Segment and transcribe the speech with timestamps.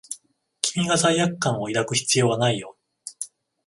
[0.63, 2.75] 君が罪悪感を抱く必要はないよ。